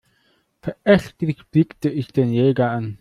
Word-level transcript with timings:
Verächtlich 0.63 1.45
blickte 1.51 1.91
ich 1.91 2.07
den 2.07 2.31
Jäger 2.33 2.71
an. 2.71 2.97